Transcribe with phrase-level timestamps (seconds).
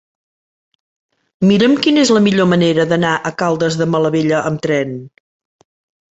[1.49, 4.99] Mira'm quina és la millor manera d'anar a Caldes de Malavella amb tren.